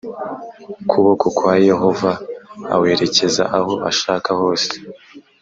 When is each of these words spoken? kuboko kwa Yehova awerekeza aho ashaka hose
kuboko 0.89 1.25
kwa 1.37 1.53
Yehova 1.67 2.11
awerekeza 2.75 3.43
aho 3.57 3.73
ashaka 3.89 4.29
hose 4.39 4.71